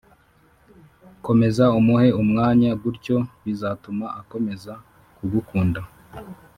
komeza 1.25 1.65
umuhe 1.79 2.07
umwanya 2.21 2.71
gutyo 2.83 3.17
bizatuma 3.43 4.05
akomeza 4.19 4.73
kugukunda 5.17 5.81